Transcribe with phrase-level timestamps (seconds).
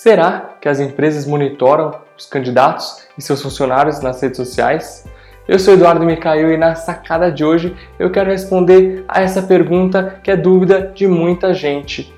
[0.00, 5.04] Será que as empresas monitoram os candidatos e seus funcionários nas redes sociais?
[5.48, 10.20] Eu sou Eduardo Micael e na sacada de hoje eu quero responder a essa pergunta
[10.22, 12.14] que é dúvida de muita gente.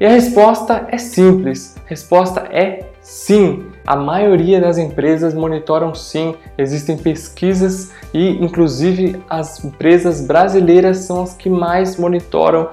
[0.00, 1.76] E a resposta é simples.
[1.86, 3.64] A resposta é sim.
[3.86, 6.34] A maioria das empresas monitoram sim.
[6.58, 12.70] Existem pesquisas e inclusive as empresas brasileiras são as que mais monitoram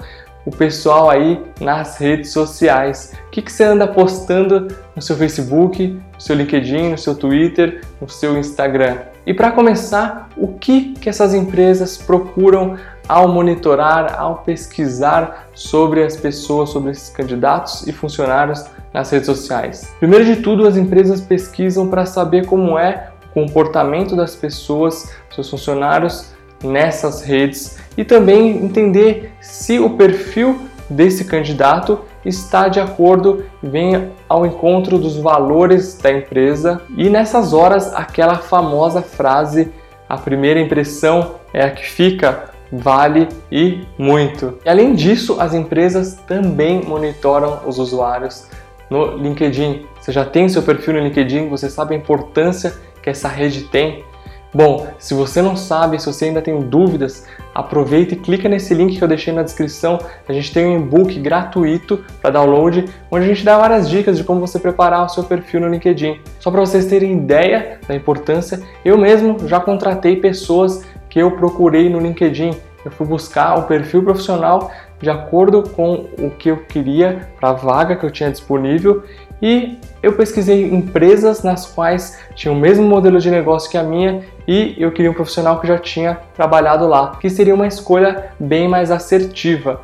[0.48, 3.12] o pessoal aí nas redes sociais.
[3.26, 7.84] O que, que você anda postando no seu Facebook, no seu LinkedIn, no seu Twitter,
[8.00, 8.96] no seu Instagram?
[9.26, 16.16] E para começar, o que, que essas empresas procuram ao monitorar, ao pesquisar sobre as
[16.16, 19.92] pessoas, sobre esses candidatos e funcionários nas redes sociais?
[19.98, 25.50] Primeiro de tudo, as empresas pesquisam para saber como é o comportamento das pessoas, seus
[25.50, 34.10] funcionários nessas redes e também entender se o perfil desse candidato está de acordo, vem
[34.28, 39.70] ao encontro dos valores da empresa e nessas horas aquela famosa frase
[40.08, 44.58] a primeira impressão é a que fica, vale e muito.
[44.64, 48.46] E além disso, as empresas também monitoram os usuários
[48.88, 49.84] no LinkedIn.
[50.00, 54.02] Você já tem seu perfil no LinkedIn, você sabe a importância que essa rede tem
[54.52, 58.96] Bom, se você não sabe, se você ainda tem dúvidas, aproveita e clica nesse link
[58.96, 59.98] que eu deixei na descrição.
[60.26, 64.24] A gente tem um e-book gratuito para download, onde a gente dá várias dicas de
[64.24, 66.20] como você preparar o seu perfil no LinkedIn.
[66.40, 71.90] Só para vocês terem ideia da importância, eu mesmo já contratei pessoas que eu procurei
[71.90, 72.56] no LinkedIn.
[72.84, 77.52] Eu fui buscar o perfil profissional de acordo com o que eu queria para a
[77.52, 79.04] vaga que eu tinha disponível
[79.40, 84.22] e eu pesquisei empresas nas quais tinham o mesmo modelo de negócio que a minha
[84.46, 88.68] e eu queria um profissional que já tinha trabalhado lá, que seria uma escolha bem
[88.68, 89.80] mais assertiva.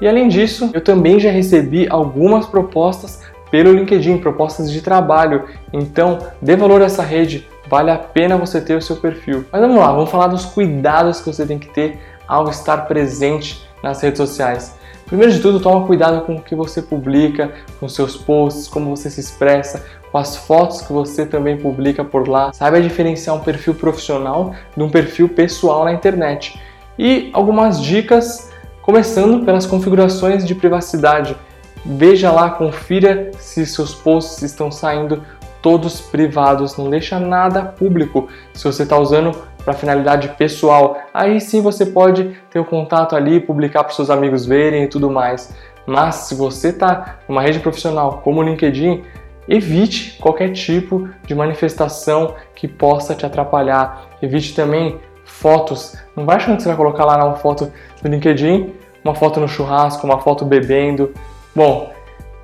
[0.00, 5.44] E além disso, eu também já recebi algumas propostas pelo LinkedIn, propostas de trabalho.
[5.72, 9.44] Então, dê valor a essa rede, vale a pena você ter o seu perfil.
[9.50, 13.65] Mas vamos lá, vamos falar dos cuidados que você tem que ter ao estar presente
[13.82, 14.74] nas redes sociais.
[15.06, 19.08] Primeiro de tudo, toma cuidado com o que você publica, com seus posts, como você
[19.08, 22.52] se expressa, com as fotos que você também publica por lá.
[22.52, 26.60] Saiba diferenciar um perfil profissional de um perfil pessoal na internet.
[26.98, 28.50] E algumas dicas,
[28.82, 31.36] começando pelas configurações de privacidade.
[31.84, 35.22] Veja lá, confira se seus posts estão saindo
[35.66, 38.28] todos privados, não deixa nada público.
[38.54, 43.40] Se você está usando para finalidade pessoal, aí sim você pode ter o contato ali,
[43.40, 45.52] publicar para seus amigos verem e tudo mais.
[45.84, 49.02] Mas se você está numa rede profissional como o LinkedIn,
[49.48, 54.06] evite qualquer tipo de manifestação que possa te atrapalhar.
[54.22, 55.96] Evite também fotos.
[56.14, 58.72] Não vai achando que você vai colocar lá uma foto do LinkedIn,
[59.02, 61.12] uma foto no churrasco, uma foto bebendo.
[61.52, 61.92] Bom,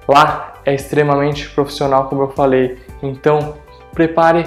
[0.08, 2.78] lá é extremamente profissional, como eu falei.
[3.02, 3.54] Então,
[3.92, 4.46] prepare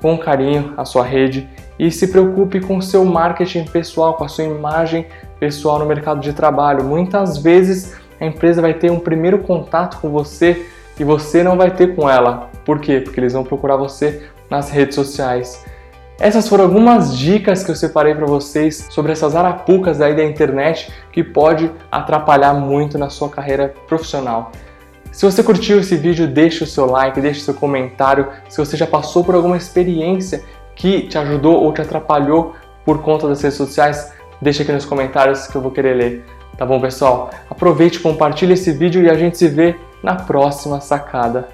[0.00, 4.28] com carinho a sua rede e se preocupe com o seu marketing pessoal, com a
[4.28, 5.06] sua imagem
[5.38, 6.84] pessoal no mercado de trabalho.
[6.84, 10.66] Muitas vezes a empresa vai ter um primeiro contato com você
[10.98, 12.50] e você não vai ter com ela.
[12.64, 13.00] Por quê?
[13.00, 15.64] Porque eles vão procurar você nas redes sociais.
[16.18, 20.90] Essas foram algumas dicas que eu separei para vocês sobre essas arapucas aí da internet
[21.12, 24.50] que pode atrapalhar muito na sua carreira profissional.
[25.16, 28.28] Se você curtiu esse vídeo, deixe o seu like, deixe o seu comentário.
[28.50, 30.44] Se você já passou por alguma experiência
[30.74, 32.54] que te ajudou ou te atrapalhou
[32.84, 34.12] por conta das redes sociais,
[34.42, 36.24] deixa aqui nos comentários que eu vou querer ler.
[36.58, 37.30] Tá bom, pessoal?
[37.48, 41.48] Aproveite, compartilhe esse vídeo e a gente se vê na próxima sacada.